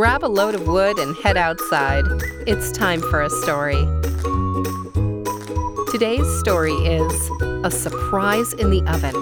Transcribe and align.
Grab 0.00 0.24
a 0.24 0.32
load 0.32 0.54
of 0.54 0.66
wood 0.66 0.98
and 0.98 1.14
head 1.16 1.36
outside. 1.36 2.06
It's 2.46 2.72
time 2.72 3.02
for 3.02 3.20
a 3.20 3.28
story. 3.28 3.86
Today's 5.90 6.26
story 6.38 6.72
is 6.72 7.30
A 7.62 7.70
Surprise 7.70 8.54
in 8.54 8.70
the 8.70 8.80
Oven, 8.86 9.14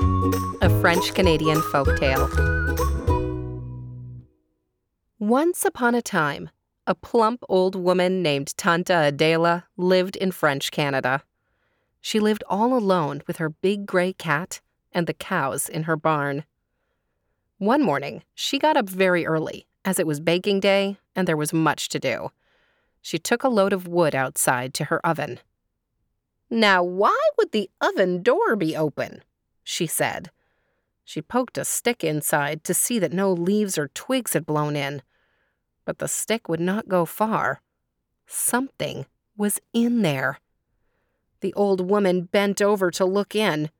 a 0.62 0.70
French 0.80 1.14
Canadian 1.14 1.58
folktale. 1.72 2.28
Once 5.18 5.64
upon 5.64 5.96
a 5.96 6.00
time, 6.00 6.48
a 6.86 6.94
plump 6.94 7.42
old 7.48 7.74
woman 7.74 8.22
named 8.22 8.56
Tante 8.56 8.94
Adela 8.94 9.64
lived 9.76 10.14
in 10.14 10.30
French 10.30 10.70
Canada. 10.70 11.24
She 12.00 12.20
lived 12.20 12.44
all 12.48 12.72
alone 12.72 13.24
with 13.26 13.38
her 13.38 13.50
big 13.50 13.84
gray 13.84 14.12
cat 14.12 14.60
and 14.92 15.08
the 15.08 15.12
cows 15.12 15.68
in 15.68 15.82
her 15.82 15.96
barn. 15.96 16.44
One 17.56 17.82
morning, 17.82 18.22
she 18.32 18.60
got 18.60 18.76
up 18.76 18.88
very 18.88 19.26
early, 19.26 19.66
as 19.88 19.98
it 19.98 20.06
was 20.06 20.20
baking 20.20 20.60
day 20.60 20.98
and 21.16 21.26
there 21.26 21.34
was 21.34 21.50
much 21.50 21.88
to 21.88 21.98
do. 21.98 22.30
She 23.00 23.18
took 23.18 23.42
a 23.42 23.48
load 23.48 23.72
of 23.72 23.88
wood 23.88 24.14
outside 24.14 24.74
to 24.74 24.84
her 24.84 25.04
oven. 25.04 25.40
Now, 26.50 26.82
why 26.82 27.18
would 27.38 27.52
the 27.52 27.70
oven 27.80 28.22
door 28.22 28.54
be 28.54 28.76
open? 28.76 29.22
she 29.64 29.86
said. 29.86 30.30
She 31.06 31.22
poked 31.22 31.56
a 31.56 31.64
stick 31.64 32.04
inside 32.04 32.64
to 32.64 32.74
see 32.74 32.98
that 32.98 33.14
no 33.14 33.32
leaves 33.32 33.78
or 33.78 33.88
twigs 33.88 34.34
had 34.34 34.44
blown 34.44 34.76
in. 34.76 35.00
But 35.86 36.00
the 36.00 36.08
stick 36.08 36.50
would 36.50 36.60
not 36.60 36.90
go 36.90 37.06
far. 37.06 37.62
Something 38.26 39.06
was 39.38 39.58
in 39.72 40.02
there. 40.02 40.38
The 41.40 41.54
old 41.54 41.88
woman 41.88 42.24
bent 42.24 42.60
over 42.60 42.90
to 42.90 43.06
look 43.06 43.34
in. 43.34 43.70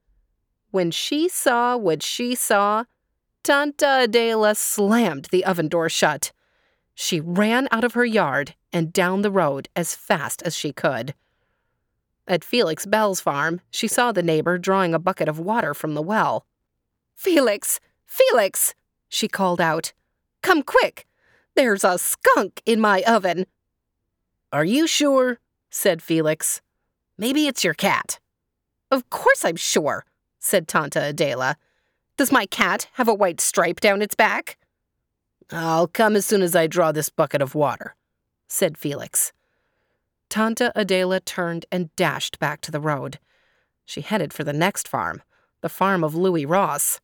When 0.71 0.91
she 0.91 1.29
saw 1.29 1.77
what 1.77 2.03
she 2.03 2.35
saw, 2.35 2.85
Tante 3.43 4.05
Adela 4.05 4.55
slammed 4.55 5.27
the 5.31 5.45
oven 5.45 5.69
door 5.69 5.89
shut. 5.89 6.33
She 6.95 7.21
ran 7.21 7.69
out 7.71 7.85
of 7.85 7.95
her 7.95 8.05
yard 8.05 8.55
and 8.73 8.93
down 8.93 9.23
the 9.23 9.31
road 9.31 9.69
as 9.77 9.95
fast 9.95 10.43
as 10.43 10.55
she 10.55 10.73
could. 10.73 11.15
At 12.27 12.45
Felix 12.45 12.85
Bell's 12.85 13.21
farm, 13.21 13.61
she 13.71 13.89
saw 13.89 14.13
the 14.13 14.23
neighbor 14.23 14.59
drawing 14.59 14.93
a 14.93 14.99
bucket 14.99 15.29
of 15.29 15.39
water 15.39 15.73
from 15.73 15.95
the 15.95 16.03
well. 16.03 16.45
Felix! 17.15 17.81
Felix! 18.05 18.75
she 19.09 19.29
called 19.29 19.61
out. 19.61 19.93
Come 20.43 20.63
quick! 20.63 21.07
There's 21.55 21.85
a 21.85 21.99
skunk 21.99 22.63
in 22.67 22.81
my 22.81 23.03
oven. 23.07 23.47
Are 24.53 24.65
you 24.65 24.87
sure? 24.87 25.41
said 25.71 26.03
Felix. 26.03 26.61
Maybe 27.17 27.47
it's 27.47 27.65
your 27.65 27.75
cat. 27.75 28.21
Of 28.91 29.11
course 29.11 29.45
I'm 29.45 29.57
sure, 29.57 30.05
said 30.39 30.69
Tanta 30.69 31.03
Adela. 31.03 31.57
Does 32.19 32.33
my 32.33 32.47
cat 32.47 32.89
have 32.95 33.07
a 33.07 33.15
white 33.15 33.41
stripe 33.41 33.79
down 33.79 34.03
its 34.03 34.17
back? 34.17 34.59
I'll 35.53 35.87
come 35.87 36.17
as 36.17 36.27
soon 36.27 36.43
as 36.43 36.57
I 36.57 36.67
draw 36.67 36.91
this 36.91 37.11
bucket 37.11 37.41
of 37.41 37.55
water, 37.55 37.95
said 38.49 38.77
Felix. 38.77 39.33
Tanta 40.29 40.73
Adela 40.75 41.21
turned 41.21 41.65
and 41.71 41.95
dashed 41.95 42.41
back 42.41 42.61
to 42.63 42.73
the 42.73 42.81
road. 42.81 43.21
She 43.85 44.01
headed 44.01 44.33
for 44.33 44.43
the 44.43 44.53
next 44.53 44.89
farm, 44.89 45.23
the 45.61 45.69
farm 45.69 46.03
of 46.03 46.17
Louis 46.17 46.45
Ross. 46.45 47.01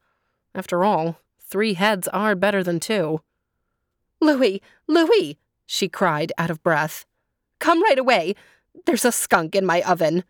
After 0.52 0.84
all, 0.84 1.20
three 1.40 1.74
heads 1.74 2.08
are 2.08 2.34
better 2.34 2.64
than 2.64 2.80
two. 2.80 3.20
Louis, 4.20 4.60
Louis, 4.88 5.38
she 5.64 5.88
cried 5.88 6.32
out 6.36 6.50
of 6.50 6.62
breath. 6.64 7.06
Come 7.60 7.84
right 7.84 8.00
away. 8.00 8.34
There's 8.84 9.04
a 9.04 9.12
skunk 9.12 9.54
in 9.54 9.64
my 9.64 9.80
oven. 9.82 10.24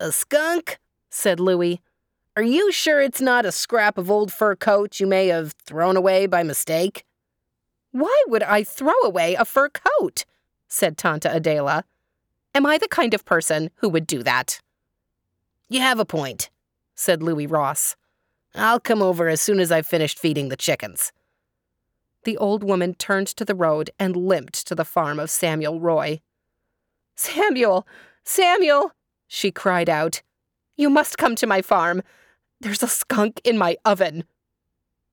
A 0.00 0.10
skunk? 0.10 0.80
said 1.08 1.38
Louis. 1.38 1.80
Are 2.34 2.42
you 2.42 2.72
sure 2.72 3.02
it's 3.02 3.20
not 3.20 3.44
a 3.44 3.52
scrap 3.52 3.98
of 3.98 4.10
old 4.10 4.32
fur 4.32 4.56
coat 4.56 4.98
you 4.98 5.06
may 5.06 5.26
have 5.26 5.52
thrown 5.66 5.98
away 5.98 6.26
by 6.26 6.42
mistake? 6.42 7.04
Why 7.90 8.22
would 8.26 8.42
I 8.42 8.64
throw 8.64 8.98
away 9.04 9.34
a 9.34 9.44
fur 9.44 9.68
coat? 9.68 10.24
said 10.66 10.96
Tanta 10.96 11.34
Adela. 11.34 11.84
Am 12.54 12.64
I 12.64 12.78
the 12.78 12.88
kind 12.88 13.12
of 13.12 13.26
person 13.26 13.70
who 13.76 13.90
would 13.90 14.06
do 14.06 14.22
that? 14.22 14.62
You 15.68 15.80
have 15.80 15.98
a 15.98 16.06
point, 16.06 16.48
said 16.94 17.22
Louis 17.22 17.46
Ross. 17.46 17.96
I'll 18.54 18.80
come 18.80 19.02
over 19.02 19.28
as 19.28 19.42
soon 19.42 19.60
as 19.60 19.70
I've 19.70 19.86
finished 19.86 20.18
feeding 20.18 20.48
the 20.48 20.56
chickens. 20.56 21.12
The 22.24 22.38
old 22.38 22.64
woman 22.64 22.94
turned 22.94 23.26
to 23.28 23.44
the 23.44 23.54
road 23.54 23.90
and 23.98 24.16
limped 24.16 24.66
to 24.68 24.74
the 24.74 24.86
farm 24.86 25.18
of 25.18 25.28
Samuel 25.28 25.80
Roy. 25.80 26.22
Samuel! 27.14 27.86
Samuel! 28.24 28.92
she 29.28 29.50
cried 29.50 29.90
out. 29.90 30.22
You 30.76 30.88
must 30.88 31.18
come 31.18 31.36
to 31.36 31.46
my 31.46 31.60
farm. 31.60 32.02
There's 32.62 32.82
a 32.84 32.86
skunk 32.86 33.40
in 33.42 33.58
my 33.58 33.76
oven. 33.84 34.22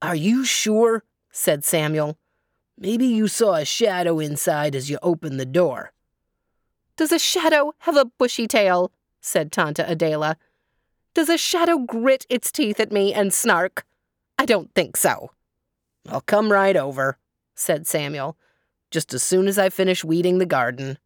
Are 0.03 0.15
you 0.15 0.45
sure? 0.45 1.03
said 1.31 1.65
Samuel. 1.65 2.15
Maybe 2.77 3.07
you 3.07 3.27
saw 3.27 3.55
a 3.55 3.65
shadow 3.65 4.19
inside 4.19 4.75
as 4.75 4.91
you 4.91 4.99
opened 5.01 5.39
the 5.39 5.47
door. 5.47 5.91
Does 6.95 7.11
a 7.11 7.17
shadow 7.17 7.73
have 7.79 7.97
a 7.97 8.05
bushy 8.05 8.47
tail? 8.47 8.91
said 9.19 9.51
Tanta 9.51 9.83
Adela. 9.89 10.37
Does 11.15 11.27
a 11.27 11.39
shadow 11.39 11.79
grit 11.79 12.27
its 12.29 12.51
teeth 12.51 12.79
at 12.79 12.91
me 12.91 13.15
and 13.15 13.33
snark? 13.33 13.83
I 14.37 14.45
don't 14.45 14.71
think 14.75 14.95
so. 14.95 15.31
I'll 16.07 16.21
come 16.21 16.51
right 16.51 16.77
over, 16.77 17.17
said 17.55 17.87
Samuel, 17.87 18.37
just 18.91 19.11
as 19.11 19.23
soon 19.23 19.47
as 19.47 19.57
I 19.57 19.69
finish 19.69 20.03
weeding 20.03 20.37
the 20.37 20.45
garden. 20.45 20.99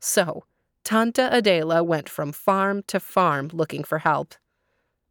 So, 0.00 0.46
Tanta 0.82 1.28
Adela 1.30 1.84
went 1.84 2.08
from 2.08 2.32
farm 2.32 2.82
to 2.88 2.98
farm 2.98 3.50
looking 3.52 3.84
for 3.84 3.98
help. 3.98 4.34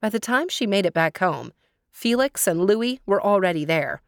By 0.01 0.09
the 0.09 0.19
time 0.19 0.49
she 0.49 0.67
made 0.67 0.85
it 0.85 0.93
back 0.93 1.17
home, 1.17 1.53
Felix 1.91 2.47
and 2.47 2.65
Louis 2.65 2.99
were 3.05 3.21
already 3.21 3.65
there. 3.65 4.01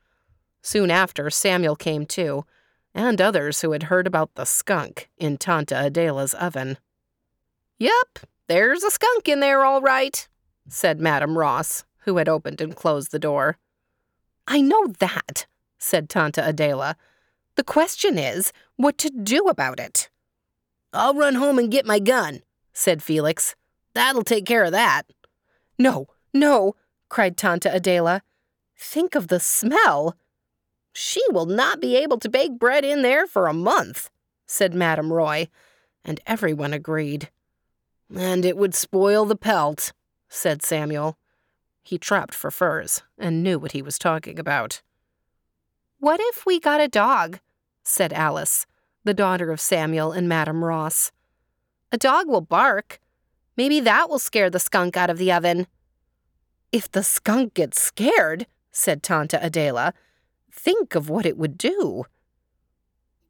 Soon 0.62 0.92
after, 0.92 1.30
Samuel 1.30 1.76
came 1.76 2.06
too, 2.06 2.46
and 2.94 3.20
others 3.20 3.62
who 3.62 3.72
had 3.72 3.84
heard 3.84 4.06
about 4.06 4.36
the 4.36 4.46
skunk 4.46 5.10
in 5.18 5.38
Tanta 5.38 5.76
Adela's 5.76 6.34
oven. 6.34 6.78
Yep, 7.80 8.20
there's 8.48 8.84
a 8.84 8.92
skunk 8.92 9.28
in 9.28 9.40
there, 9.40 9.64
all 9.64 9.82
right, 9.82 10.28
said 10.68 11.00
Madame 11.00 11.38
Ross, 11.38 11.86
who 12.00 12.18
had 12.18 12.30
opened 12.30 12.62
and 12.62 12.76
closed 12.76 13.12
the 13.12 13.20
door. 13.20 13.58
I 14.48 14.62
know 14.62 14.88
that, 15.00 15.48
said 15.78 16.10
Tanta 16.10 16.48
Adela. 16.48 16.96
The 17.56 17.64
question 17.64 18.18
is 18.18 18.52
what 18.76 18.98
to 19.00 19.10
do 19.10 19.48
about 19.48 19.80
it. 19.80 20.10
I'll 20.94 21.14
run 21.14 21.36
home 21.36 21.60
and 21.60 21.72
get 21.72 21.86
my 21.86 22.00
gun, 22.00 22.42
said 22.74 23.04
Felix. 23.04 23.56
That'll 23.94 24.24
take 24.24 24.46
care 24.46 24.64
of 24.64 24.72
that. 24.72 25.04
No, 25.80 26.08
no, 26.34 26.76
cried 27.08 27.38
Tanta 27.38 27.74
Adela. 27.74 28.22
Think 28.78 29.16
of 29.16 29.30
the 29.30 29.40
smell. 29.40 30.16
She 30.92 31.22
will 31.32 31.46
not 31.46 31.80
be 31.80 31.96
able 31.96 32.20
to 32.20 32.30
bake 32.30 32.60
bread 32.60 32.84
in 32.84 33.02
there 33.02 33.26
for 33.26 33.48
a 33.48 33.54
month, 33.54 34.10
said 34.46 34.74
Madame 34.74 35.14
Roy, 35.14 35.48
and 36.04 36.20
everyone 36.28 36.74
agreed. 36.74 37.30
And 38.14 38.44
it 38.44 38.58
would 38.58 38.76
spoil 38.76 39.26
the 39.26 39.36
pelt, 39.36 39.94
said 40.28 40.62
Samuel. 40.62 41.18
He 41.82 41.98
trapped 41.98 42.36
for 42.36 42.52
furs 42.52 43.04
and 43.18 43.42
knew 43.42 43.58
what 43.58 43.72
he 43.72 43.82
was 43.82 43.98
talking 43.98 44.38
about. 44.38 44.82
What 46.00 46.20
if 46.22 46.46
we 46.46 46.60
got 46.60 46.82
a 46.82 46.88
dog? 46.88 47.40
said 47.84 48.14
Alice, 48.14 48.66
the 49.04 49.14
daughter 49.14 49.52
of 49.52 49.62
Samuel 49.62 50.12
and 50.12 50.28
Madame 50.28 50.64
Ross. 50.64 51.12
A 51.92 51.98
dog 51.98 52.28
will 52.28 52.42
bark. 52.42 53.00
Maybe 53.60 53.82
that 53.82 54.10
will 54.10 54.20
scare 54.20 54.50
the 54.50 54.58
skunk 54.58 54.96
out 54.96 55.10
of 55.10 55.18
the 55.18 55.34
oven. 55.34 55.68
If 56.72 56.90
the 56.90 57.04
skunk 57.04 57.56
gets 57.56 57.78
scared, 57.82 58.48
said 58.72 59.04
Tanta 59.04 59.38
Adela, 59.46 59.94
think 60.50 60.96
of 60.96 61.10
what 61.10 61.26
it 61.26 61.38
would 61.38 61.58
do. 61.58 62.06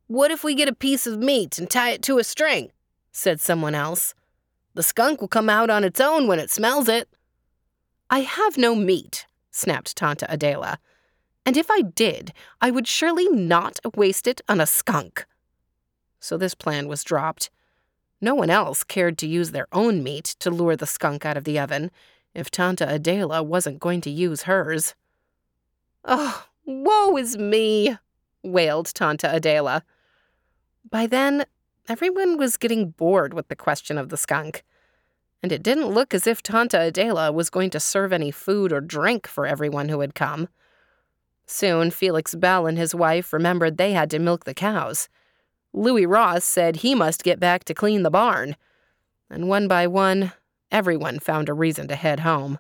What 0.06 0.30
if 0.30 0.44
we 0.44 0.54
get 0.54 0.68
a 0.68 0.76
piece 0.76 1.08
of 1.08 1.18
meat 1.18 1.58
and 1.58 1.68
tie 1.68 1.90
it 1.90 2.04
to 2.04 2.20
a 2.20 2.24
string? 2.24 2.70
said 3.12 3.42
someone 3.42 3.74
else. 3.74 4.14
The 4.76 4.84
skunk 4.84 5.20
will 5.20 5.28
come 5.28 5.50
out 5.50 5.72
on 5.72 5.84
its 5.84 6.00
own 6.00 6.28
when 6.28 6.38
it 6.38 6.52
smells 6.52 6.88
it. 6.88 7.10
I 8.12 8.20
have 8.20 8.56
no 8.56 8.76
meat, 8.76 9.26
snapped 9.50 9.96
Tanta 9.96 10.31
Adela. 10.31 10.78
And 11.44 11.58
if 11.58 11.72
I 11.72 11.81
did, 11.81 12.34
I 12.62 12.70
would 12.70 12.88
surely 12.88 13.28
not 13.30 13.80
waste 13.96 14.28
it 14.28 14.42
on 14.48 14.62
a 14.62 14.68
skunk. 14.68 15.26
So 16.20 16.38
this 16.38 16.54
plan 16.54 16.88
was 16.88 17.04
dropped. 17.04 17.50
No 18.21 18.36
one 18.36 18.50
else 18.50 18.83
cared 18.83 19.18
to 19.19 19.27
use 19.27 19.51
their 19.51 19.68
own 19.71 20.04
meat 20.04 20.36
to 20.39 20.51
lure 20.51 20.75
the 20.75 20.86
skunk 20.86 21.25
out 21.25 21.38
of 21.38 21.45
the 21.45 21.60
oven 21.60 21.92
if 22.33 22.51
Tanta 22.51 22.88
Adela 22.94 23.42
wasn't 23.42 23.80
going 23.80 24.01
to 24.01 24.10
use 24.10 24.44
hers. 24.44 24.95
Oh, 26.04 26.45
woe 26.66 27.18
is 27.18 27.38
me, 27.38 27.98
wailed 28.44 28.94
Tanta 28.94 29.33
Adela. 29.33 29.83
By 30.89 31.07
then, 31.07 31.45
everyone 31.88 32.38
was 32.38 32.57
getting 32.57 32.92
bored 32.92 33.33
with 33.33 33.48
the 33.48 33.56
question 33.56 33.98
of 33.98 34.10
the 34.10 34.18
skunk. 34.18 34.63
And 35.42 35.51
it 35.51 35.63
didn't 35.63 35.88
look 35.88 36.13
as 36.13 36.27
if 36.27 36.44
Tanta 36.44 36.80
Adela 36.81 37.31
was 37.31 37.50
going 37.50 37.69
to 37.71 37.80
serve 37.80 38.12
any 38.12 38.31
food 38.31 38.74
or 38.74 38.81
drink 38.81 39.27
for 39.27 39.45
everyone 39.45 39.89
who 39.89 40.01
had 40.01 40.13
come. 40.13 40.50
Soon, 41.45 41.89
Felix 41.89 42.36
Bell 42.36 42.68
and 42.68 42.77
his 42.77 42.94
wife 42.94 43.31
remembered 43.33 43.77
they 43.77 43.94
had 43.94 44.10
to 44.12 44.19
milk 44.19 44.44
the 44.44 44.54
cows. 44.54 45.10
Louis 45.74 46.06
Ross 46.06 46.44
said 46.44 46.77
he 46.77 46.95
must 46.95 47.24
get 47.24 47.39
back 47.39 47.63
to 47.66 47.74
clean 47.74 48.04
the 48.04 48.10
barn. 48.10 48.56
And 49.30 49.48
one 49.48 49.68
by 49.68 49.88
one, 49.88 50.33
everyone 50.71 51.19
found 51.19 51.50
a 51.50 51.54
reason 51.54 51.88
to 51.88 51.95
head 51.95 52.21
home. 52.21 52.60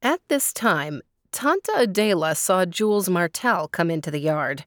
At 0.00 0.20
this 0.28 0.52
time, 0.52 1.02
Tanta 1.32 1.72
Adela 1.76 2.34
saw 2.34 2.64
Jules 2.64 3.08
Martel 3.08 3.68
come 3.68 3.90
into 3.90 4.10
the 4.10 4.20
yard. 4.20 4.64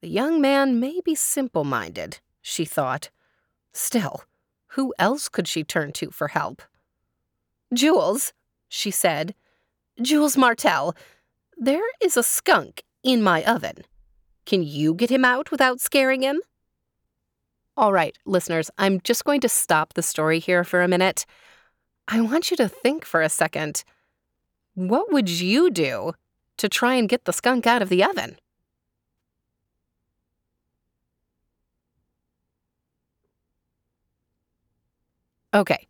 The 0.00 0.08
young 0.08 0.40
man 0.40 0.78
may 0.78 1.00
be 1.04 1.14
simple 1.14 1.64
minded, 1.64 2.20
she 2.40 2.64
thought. 2.64 3.10
Still, 3.72 4.24
who 4.68 4.94
else 4.98 5.28
could 5.28 5.48
she 5.48 5.64
turn 5.64 5.92
to 5.94 6.10
for 6.10 6.28
help? 6.28 6.62
Jules, 7.72 8.32
she 8.68 8.90
said. 8.90 9.34
Jules 10.00 10.36
Martel, 10.36 10.94
there 11.56 11.82
is 12.00 12.16
a 12.16 12.22
skunk 12.22 12.84
in 13.02 13.22
my 13.22 13.44
oven. 13.44 13.84
Can 14.46 14.62
you 14.62 14.94
get 14.94 15.10
him 15.10 15.24
out 15.24 15.50
without 15.50 15.80
scaring 15.80 16.22
him? 16.22 16.40
All 17.76 17.92
right, 17.92 18.16
listeners, 18.24 18.70
I'm 18.78 19.00
just 19.00 19.24
going 19.24 19.40
to 19.40 19.48
stop 19.48 19.94
the 19.94 20.02
story 20.02 20.38
here 20.38 20.62
for 20.62 20.82
a 20.82 20.88
minute. 20.88 21.26
I 22.06 22.20
want 22.20 22.50
you 22.50 22.56
to 22.58 22.68
think 22.68 23.04
for 23.04 23.20
a 23.22 23.28
second. 23.28 23.82
What 24.74 25.12
would 25.12 25.28
you 25.28 25.70
do 25.70 26.12
to 26.58 26.68
try 26.68 26.94
and 26.94 27.08
get 27.08 27.24
the 27.24 27.32
skunk 27.32 27.66
out 27.66 27.82
of 27.82 27.88
the 27.88 28.04
oven? 28.04 28.36
Okay, 35.52 35.86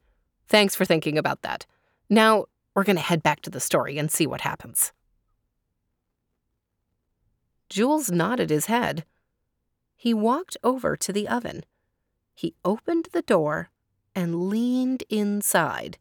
thanks 0.49 0.75
for 0.75 0.85
thinking 0.85 1.17
about 1.17 1.43
that. 1.43 1.67
Now, 2.11 2.45
we're 2.75 2.85
going 2.85 2.97
to 2.97 3.03
head 3.03 3.23
back 3.23 3.41
to 3.43 3.51
the 3.51 3.61
story 3.61 3.99
and 3.99 4.11
see 4.11 4.27
what 4.27 4.43
happens. 4.43 4.93
Jules 7.69 8.11
nodded 8.11 8.51
his 8.51 8.67
head. 8.67 9.05
He 9.97 10.13
walked 10.13 10.57
over 10.63 10.97
to 10.97 11.13
the 11.13 11.29
oven. 11.29 11.65
He 12.35 12.55
opened 12.65 13.09
the 13.13 13.23
door 13.23 13.71
and 14.15 14.49
leaned 14.49 15.03
inside. 15.09 15.99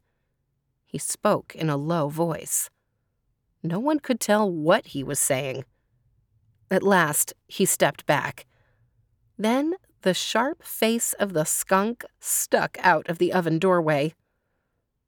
He 0.85 0.97
spoke 0.97 1.55
in 1.55 1.69
a 1.69 1.77
low 1.77 2.09
voice. 2.09 2.69
No 3.63 3.79
one 3.79 3.99
could 3.99 4.19
tell 4.19 4.51
what 4.51 4.87
he 4.87 5.03
was 5.03 5.19
saying. 5.19 5.63
At 6.69 6.83
last, 6.83 7.33
he 7.47 7.65
stepped 7.65 8.05
back. 8.05 8.45
Then 9.37 9.75
the 10.01 10.13
sharp 10.13 10.63
face 10.63 11.13
of 11.13 11.33
the 11.33 11.45
skunk 11.45 12.03
stuck 12.19 12.77
out 12.81 13.09
of 13.09 13.19
the 13.19 13.31
oven 13.31 13.57
doorway. 13.57 14.13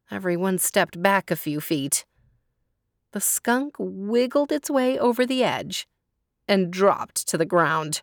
Everyone 0.10 0.58
stepped 0.58 1.02
back 1.02 1.30
a 1.30 1.36
few 1.36 1.60
feet. 1.60 2.06
The 3.12 3.20
skunk 3.20 3.76
wiggled 3.78 4.52
its 4.52 4.70
way 4.70 4.98
over 4.98 5.26
the 5.26 5.44
edge 5.44 5.88
and 6.48 6.72
dropped 6.72 7.28
to 7.28 7.38
the 7.38 7.46
ground. 7.46 8.02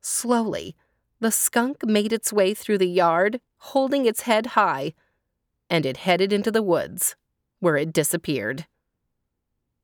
Slowly, 0.00 0.74
the 1.20 1.30
skunk 1.30 1.84
made 1.84 2.12
its 2.12 2.32
way 2.32 2.54
through 2.54 2.78
the 2.78 2.88
yard, 2.88 3.40
holding 3.58 4.06
its 4.06 4.22
head 4.22 4.46
high, 4.46 4.94
and 5.68 5.84
it 5.84 5.98
headed 5.98 6.32
into 6.32 6.50
the 6.50 6.62
woods, 6.62 7.14
where 7.60 7.76
it 7.76 7.92
disappeared. 7.92 8.66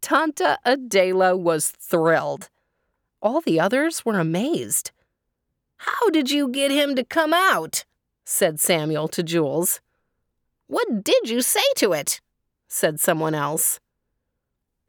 Tanta 0.01 0.59
Adela 0.65 1.37
was 1.37 1.71
thrilled. 1.71 2.49
All 3.21 3.41
the 3.41 3.61
others 3.61 4.05
were 4.05 4.19
amazed. 4.19 4.93
How 5.79 6.11
did 6.11 6.31
you 6.31 6.49
get 6.49 6.71
him 6.71 6.95
to 6.97 7.05
come 7.05 7.35
out? 7.35 7.85
said 8.25 8.59
Samuel 8.59 9.09
to 9.09 9.23
Jules. 9.23 9.81
What 10.67 11.05
did 11.05 11.29
you 11.29 11.43
say 11.43 11.65
to 11.77 11.93
it? 11.93 12.21
said 12.69 12.99
someone 12.99 13.35
else. 13.35 13.79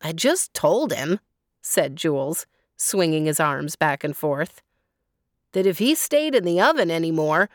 I 0.01 0.11
just 0.13 0.53
told 0.53 0.93
him, 0.93 1.19
said 1.61 1.95
Jules, 1.95 2.45
swinging 2.77 3.25
his 3.25 3.39
arms 3.39 3.75
back 3.75 4.03
and 4.03 4.15
forth, 4.15 4.61
that 5.51 5.65
if 5.65 5.79
he 5.79 5.95
stayed 5.95 6.35
in 6.35 6.45
the 6.45 6.61
oven 6.61 6.89
any 6.89 7.11
more, 7.11 7.49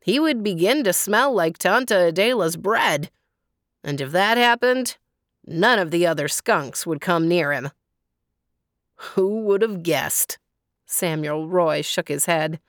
he 0.00 0.18
would 0.18 0.42
begin 0.42 0.82
to 0.84 0.92
smell 0.92 1.32
like 1.32 1.58
Tanta 1.58 2.08
Adela's 2.08 2.56
bread. 2.56 3.10
And 3.82 4.00
if 4.00 4.12
that 4.12 4.36
happened, 4.36 4.96
none 5.46 5.78
of 5.78 5.90
the 5.90 6.06
other 6.06 6.28
skunks 6.28 6.86
would 6.86 7.00
come 7.00 7.28
near 7.28 7.52
him. 7.52 7.70
Who 8.96 9.40
would 9.42 9.62
have 9.62 9.82
guessed? 9.82 10.38
Samuel 10.86 11.48
Roy 11.48 11.82
shook 11.82 12.08
his 12.08 12.26
head. 12.26 12.60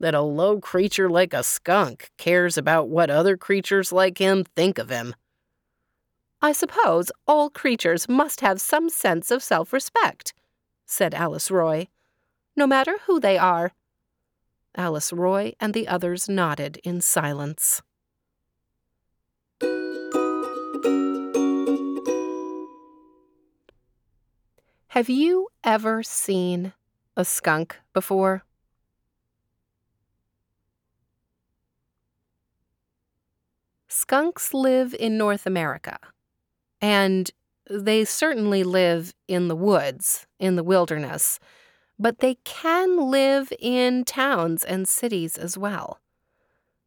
That 0.00 0.14
a 0.14 0.22
low 0.22 0.60
creature 0.60 1.10
like 1.10 1.34
a 1.34 1.42
skunk 1.42 2.10
cares 2.18 2.56
about 2.56 2.88
what 2.88 3.10
other 3.10 3.36
creatures 3.36 3.92
like 3.92 4.18
him 4.18 4.44
think 4.54 4.78
of 4.78 4.90
him. 4.90 5.14
I 6.40 6.52
suppose 6.52 7.10
all 7.26 7.50
creatures 7.50 8.08
must 8.08 8.40
have 8.40 8.60
some 8.60 8.88
sense 8.88 9.32
of 9.32 9.42
self 9.42 9.72
respect, 9.72 10.32
said 10.88 11.14
Alice 11.14 11.50
Roy, 11.50 11.86
no 12.56 12.66
matter 12.66 12.98
who 13.06 13.20
they 13.20 13.36
are. 13.36 13.72
Alice 14.74 15.12
Roy 15.12 15.52
and 15.60 15.74
the 15.74 15.86
others 15.86 16.28
nodded 16.28 16.80
in 16.82 17.00
silence. 17.02 17.82
Have 24.88 25.08
you 25.08 25.48
ever 25.62 26.02
seen 26.02 26.72
a 27.16 27.24
skunk 27.24 27.76
before? 27.92 28.44
Skunks 33.88 34.54
live 34.54 34.94
in 34.94 35.18
North 35.18 35.44
America, 35.44 35.98
and 36.80 37.30
they 37.68 38.04
certainly 38.04 38.64
live 38.64 39.14
in 39.26 39.48
the 39.48 39.56
woods, 39.56 40.26
in 40.38 40.56
the 40.56 40.64
wilderness, 40.64 41.38
but 41.98 42.18
they 42.20 42.36
can 42.44 43.10
live 43.10 43.52
in 43.58 44.04
towns 44.04 44.64
and 44.64 44.88
cities 44.88 45.36
as 45.36 45.58
well. 45.58 46.00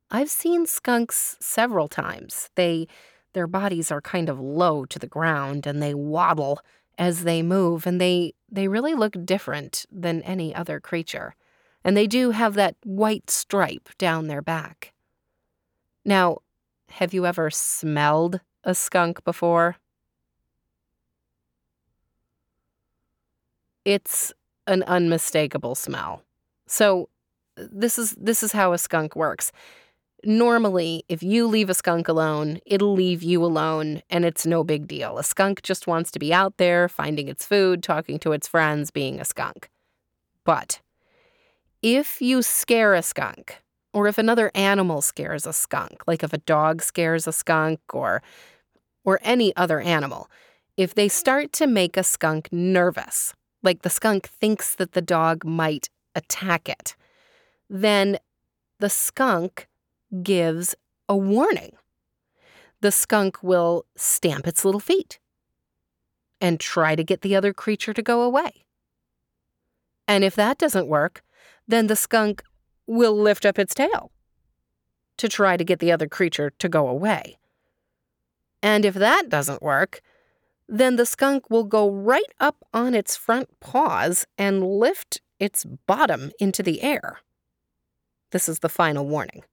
I've 0.10 0.30
seen 0.30 0.66
skunks 0.66 1.38
several 1.40 1.88
times. 1.88 2.50
They 2.56 2.88
their 3.34 3.48
bodies 3.48 3.92
are 3.92 4.02
kind 4.02 4.28
of 4.28 4.42
low 4.42 4.84
to 4.86 5.00
the 5.00 5.08
ground 5.08 5.66
and 5.66 5.82
they 5.82 5.94
waddle 5.94 6.60
as 6.98 7.24
they 7.24 7.42
move 7.42 7.88
and 7.88 8.00
they 8.00 8.34
they 8.52 8.68
really 8.68 8.94
look 8.94 9.16
different 9.26 9.86
than 9.92 10.22
any 10.24 10.54
other 10.54 10.80
creature. 10.80 11.36
And 11.84 11.96
they 11.96 12.08
do 12.08 12.32
have 12.32 12.56
that 12.56 12.76
white 12.84 13.30
stripe 13.30 13.90
down 13.98 14.28
their 14.28 14.42
back. 14.42 14.94
Now, 16.06 16.40
have 16.90 17.14
you 17.14 17.26
ever 17.26 17.50
smelled 17.50 18.42
a 18.64 18.76
skunk 18.76 19.24
before? 19.24 19.78
It's 23.86 24.34
an 24.68 24.84
unmistakable 24.84 25.76
smell. 25.76 26.24
So, 26.68 27.10
this 27.58 27.98
is 27.98 28.12
this 28.12 28.44
is 28.44 28.52
how 28.52 28.74
a 28.74 28.78
skunk 28.78 29.16
works. 29.16 29.52
Normally, 30.24 31.04
if 31.10 31.24
you 31.24 31.48
leave 31.48 31.70
a 31.70 31.74
skunk 31.74 32.08
alone, 32.08 32.60
it'll 32.66 32.94
leave 32.94 33.24
you 33.24 33.44
alone 33.44 34.04
and 34.10 34.24
it's 34.24 34.46
no 34.46 34.64
big 34.64 34.88
deal. 34.88 35.18
A 35.18 35.24
skunk 35.24 35.64
just 35.64 35.88
wants 35.88 36.12
to 36.12 36.20
be 36.20 36.32
out 36.32 36.58
there, 36.58 36.88
finding 36.88 37.28
its 37.28 37.46
food, 37.46 37.82
talking 37.82 38.20
to 38.20 38.32
its 38.32 38.48
friends, 38.48 38.92
being 38.92 39.20
a 39.20 39.26
skunk. 39.26 39.70
But 40.46 40.80
if 41.82 42.22
you 42.22 42.44
scare 42.44 42.94
a 42.94 43.02
skunk, 43.02 43.64
or 43.94 44.08
if 44.08 44.20
another 44.20 44.52
animal 44.54 45.02
scares 45.02 45.48
a 45.48 45.54
skunk, 45.54 46.04
like 46.06 46.24
if 46.24 46.34
a 46.34 46.38
dog 46.38 46.84
scares 46.84 47.28
a 47.28 47.34
skunk 47.34 47.80
or 47.92 48.22
or 49.04 49.20
any 49.24 49.56
other 49.56 49.80
animal, 49.80 50.30
if 50.78 50.94
they 50.94 51.08
start 51.08 51.52
to 51.54 51.66
make 51.66 51.98
a 51.98 52.04
skunk 52.04 52.48
nervous, 52.52 53.34
like 53.64 53.82
the 53.82 53.90
skunk 53.90 54.28
thinks 54.28 54.76
that 54.76 54.94
the 54.94 55.02
dog 55.02 55.46
might 55.46 55.90
attack 56.16 56.68
it, 56.68 56.96
then 57.70 58.18
the 58.80 58.90
skunk 58.90 59.68
gives 60.24 60.76
a 61.08 61.16
warning. 61.16 61.72
The 62.82 62.92
skunk 62.92 63.44
will 63.44 63.86
stamp 63.96 64.48
its 64.48 64.66
little 64.66 64.80
feet 64.80 65.20
and 66.40 66.60
try 66.60 66.96
to 66.96 67.04
get 67.04 67.22
the 67.22 67.36
other 67.36 67.54
creature 67.54 67.94
to 67.94 68.02
go 68.02 68.24
away. 68.24 68.66
And 70.08 70.24
if 70.24 70.36
that 70.36 70.58
doesn't 70.58 70.88
work, 70.88 71.22
then 71.68 71.88
the 71.88 71.96
skunk 71.96 72.44
will 72.88 73.16
lift 73.16 73.46
up 73.46 73.60
its 73.60 73.76
tail 73.76 74.12
to 75.18 75.30
try 75.30 75.56
to 75.56 75.64
get 75.64 75.80
the 75.80 75.92
other 75.92 76.08
creature 76.08 76.50
to 76.50 76.68
go 76.68 76.88
away. 76.88 77.38
And 78.64 78.84
if 78.84 78.96
that 78.96 79.30
doesn't 79.30 79.62
work, 79.62 80.02
then 80.68 80.96
the 80.96 81.06
skunk 81.06 81.50
will 81.50 81.64
go 81.64 81.90
right 81.90 82.32
up 82.40 82.58
on 82.74 82.94
its 82.96 83.16
front 83.16 83.50
paws 83.60 84.26
and 84.38 84.66
lift 84.66 85.22
its 85.40 85.66
bottom 85.86 86.32
into 86.40 86.64
the 86.64 86.82
air. 86.82 87.20
This 88.32 88.48
is 88.48 88.60
the 88.60 88.70
final 88.70 89.06
warning. 89.06 89.44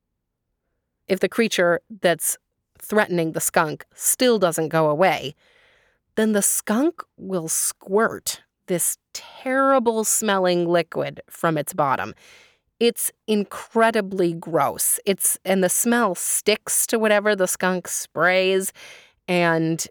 If 1.09 1.21
the 1.21 1.29
creature 1.29 1.81
that's 2.03 2.37
threatening 2.79 3.33
the 3.33 3.41
skunk 3.41 3.85
still 3.95 4.39
doesn't 4.39 4.69
go 4.69 4.89
away, 4.89 5.35
then 6.15 6.33
the 6.33 6.43
skunk 6.43 7.03
will 7.17 7.49
squirt 7.49 8.43
this 8.67 8.99
terrible 9.13 10.05
smelling 10.05 10.67
liquid 10.67 11.21
from 11.29 11.59
its 11.59 11.73
bottom. 11.73 12.15
It's 12.79 13.11
incredibly 13.27 14.35
gross. 14.35 15.01
It's 15.05 15.39
and 15.45 15.65
the 15.65 15.69
smell 15.69 16.15
sticks 16.15 16.87
to 16.89 16.99
whatever 16.99 17.35
the 17.35 17.49
skunk 17.49 17.89
sprays 17.89 18.73
and 19.27 19.85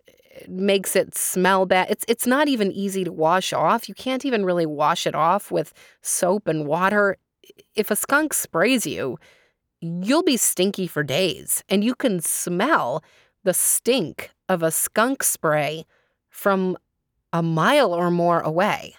makes 0.47 0.95
it 0.95 1.15
smell 1.15 1.65
bad. 1.65 1.87
It's 1.89 2.05
it's 2.07 2.27
not 2.27 2.47
even 2.47 2.71
easy 2.71 3.03
to 3.03 3.11
wash 3.11 3.53
off. 3.53 3.89
You 3.89 3.95
can't 3.95 4.25
even 4.25 4.45
really 4.45 4.65
wash 4.65 5.05
it 5.05 5.15
off 5.15 5.51
with 5.51 5.73
soap 6.01 6.47
and 6.47 6.65
water. 6.65 7.17
If 7.75 7.91
a 7.91 7.95
skunk 7.95 8.33
sprays 8.33 8.85
you, 8.85 9.17
you'll 9.81 10.23
be 10.23 10.37
stinky 10.37 10.87
for 10.87 11.03
days 11.03 11.63
and 11.69 11.83
you 11.83 11.95
can 11.95 12.19
smell 12.19 13.03
the 13.43 13.53
stink 13.53 14.31
of 14.49 14.63
a 14.63 14.71
skunk 14.71 15.23
spray 15.23 15.85
from 16.29 16.77
a 17.31 17.41
mile 17.41 17.93
or 17.93 18.09
more 18.11 18.39
away. 18.41 18.95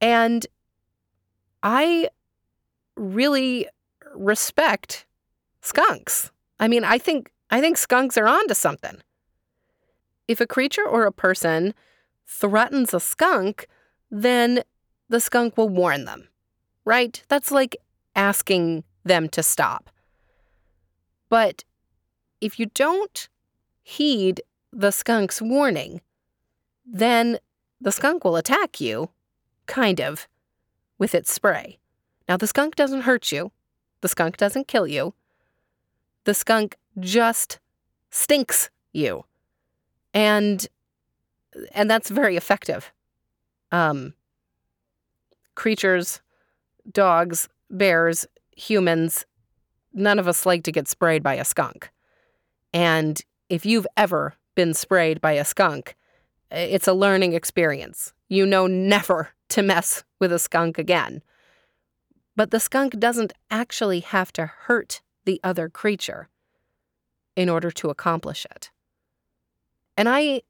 And 0.00 0.46
I 1.62 2.08
really 2.96 3.68
respect 4.14 5.06
skunks. 5.60 6.30
I 6.58 6.68
mean, 6.68 6.84
I 6.84 6.98
think 6.98 7.30
I 7.50 7.60
think 7.60 7.76
skunks 7.76 8.16
are 8.18 8.26
onto 8.26 8.54
something. 8.54 8.98
If 10.28 10.40
a 10.40 10.46
creature 10.46 10.86
or 10.86 11.04
a 11.04 11.12
person 11.12 11.74
threatens 12.26 12.94
a 12.94 13.00
skunk, 13.00 13.66
then 14.10 14.62
the 15.08 15.20
skunk 15.20 15.56
will 15.56 15.68
warn 15.68 16.04
them. 16.04 16.28
Right? 16.84 17.22
That's 17.28 17.50
like 17.50 17.76
asking 18.14 18.84
them 19.04 19.28
to 19.30 19.42
stop. 19.42 19.90
But 21.28 21.64
if 22.40 22.58
you 22.58 22.66
don't 22.66 23.28
heed 23.82 24.42
the 24.72 24.90
skunk's 24.90 25.40
warning, 25.40 26.00
then 26.84 27.38
the 27.80 27.92
skunk 27.92 28.24
will 28.24 28.36
attack 28.36 28.80
you, 28.80 29.10
kind 29.66 30.00
of, 30.00 30.28
with 30.98 31.14
its 31.14 31.32
spray. 31.32 31.78
Now, 32.28 32.36
the 32.36 32.46
skunk 32.46 32.76
doesn't 32.76 33.02
hurt 33.02 33.32
you, 33.32 33.50
the 34.00 34.08
skunk 34.08 34.36
doesn't 34.36 34.68
kill 34.68 34.86
you. 34.86 35.14
The 36.24 36.34
skunk 36.34 36.76
just 36.98 37.58
stinks 38.10 38.70
you. 38.92 39.24
And 40.14 40.66
and 41.74 41.90
that's 41.90 42.10
very 42.10 42.36
effective. 42.36 42.92
Um, 43.70 44.14
creatures, 45.54 46.20
dogs, 46.90 47.48
bears, 47.70 48.26
humans, 48.56 49.26
none 49.92 50.18
of 50.18 50.28
us 50.28 50.46
like 50.46 50.64
to 50.64 50.72
get 50.72 50.88
sprayed 50.88 51.22
by 51.22 51.34
a 51.34 51.44
skunk. 51.44 51.90
And 52.72 53.20
if 53.48 53.66
you've 53.66 53.86
ever 53.96 54.34
been 54.54 54.74
sprayed 54.74 55.20
by 55.20 55.32
a 55.32 55.44
skunk, 55.44 55.96
it's 56.50 56.88
a 56.88 56.92
learning 56.92 57.32
experience. 57.32 58.12
You 58.28 58.46
know 58.46 58.66
never 58.66 59.30
to 59.50 59.62
mess 59.62 60.04
with 60.18 60.32
a 60.32 60.38
skunk 60.38 60.78
again. 60.78 61.22
But 62.34 62.50
the 62.50 62.60
skunk 62.60 62.98
doesn't 62.98 63.32
actually 63.50 64.00
have 64.00 64.32
to 64.34 64.46
hurt 64.46 65.02
the 65.24 65.40
other 65.44 65.68
creature 65.68 66.28
in 67.36 67.48
order 67.48 67.70
to 67.70 67.90
accomplish 67.90 68.46
it. 68.50 68.70
And 69.96 70.08
I 70.08 70.42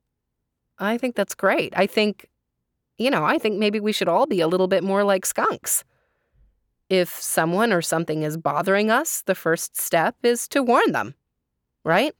I 0.79 0.99
think 0.99 1.15
that's 1.15 1.35
great. 1.35 1.73
I 1.77 1.87
think 1.87 2.29
you 2.99 3.11
know, 3.11 3.25
I 3.25 3.39
think 3.39 3.59
maybe 3.59 3.81
we 3.81 3.93
should 3.93 4.09
all 4.09 4.27
be 4.27 4.41
a 4.41 4.47
little 4.47 4.69
bit 4.69 4.85
more 4.85 5.03
like 5.05 5.27
skunks. 5.27 5.85
If 6.89 7.09
someone 7.09 7.73
or 7.73 7.83
something 7.83 8.23
is 8.23 8.37
bothering 8.37 8.91
us, 8.91 9.23
the 9.23 9.35
first 9.35 9.81
step 9.81 10.17
is 10.23 10.47
to 10.49 10.63
warn 10.63 10.93
them, 10.93 11.15
right? 11.85 12.15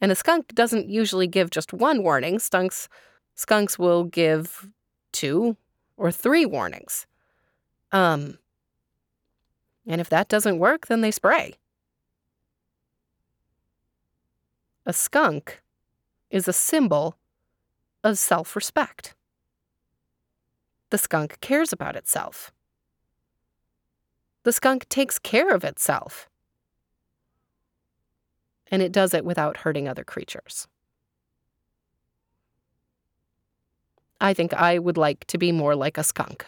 And 0.00 0.12
a 0.12 0.14
skunk 0.14 0.54
doesn't 0.54 0.88
usually 0.88 1.26
give 1.26 1.50
just 1.50 1.72
one 1.72 2.02
warning. 2.02 2.38
Skunks, 2.38 2.88
skunks 3.34 3.78
will 3.78 4.04
give 4.04 4.68
two 5.12 5.56
or 5.96 6.10
three 6.12 6.46
warnings. 6.46 7.06
Um, 7.92 8.38
and 9.86 10.00
if 10.00 10.08
that 10.10 10.28
doesn't 10.28 10.58
work, 10.58 10.86
then 10.86 11.00
they 11.00 11.10
spray. 11.10 11.54
A 14.84 14.92
skunk 14.92 15.62
is 16.30 16.48
a 16.48 16.52
symbol 16.52 17.16
of 18.04 18.18
self 18.18 18.54
respect. 18.54 19.14
The 20.90 20.98
skunk 20.98 21.40
cares 21.40 21.72
about 21.72 21.96
itself 21.96 22.52
the 24.48 24.52
skunk 24.52 24.88
takes 24.88 25.18
care 25.18 25.54
of 25.54 25.62
itself. 25.62 26.26
And 28.70 28.80
it 28.80 28.92
does 28.92 29.12
it 29.12 29.22
without 29.22 29.58
hurting 29.58 29.86
other 29.86 30.04
creatures. 30.04 30.66
I 34.22 34.32
think 34.32 34.54
I 34.54 34.78
would 34.78 34.96
like 34.96 35.26
to 35.26 35.36
be 35.36 35.52
more 35.52 35.76
like 35.76 35.98
a 35.98 36.02
skunk. 36.02 36.46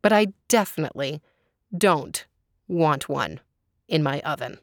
But 0.00 0.12
I 0.12 0.28
definitely 0.46 1.20
don't 1.76 2.24
want 2.68 3.08
one 3.08 3.40
in 3.88 4.04
my 4.04 4.20
oven. 4.20 4.58